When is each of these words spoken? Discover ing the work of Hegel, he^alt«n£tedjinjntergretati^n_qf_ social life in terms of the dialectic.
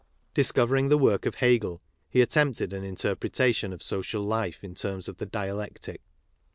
Discover 0.33 0.77
ing 0.77 0.89
the 0.89 0.97
work 0.97 1.27
of 1.27 1.35
Hegel, 1.35 1.79
he^alt«n£tedjinjntergretati^n_qf_ 2.11 3.83
social 3.83 4.23
life 4.23 4.63
in 4.63 4.73
terms 4.73 5.07
of 5.07 5.17
the 5.17 5.27
dialectic. 5.27 6.01